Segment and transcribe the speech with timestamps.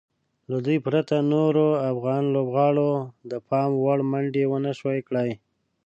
[0.49, 2.91] له دوی پرته نورو افغان لوبغاړو
[3.31, 5.29] د پام وړ منډې ونشوای کړای.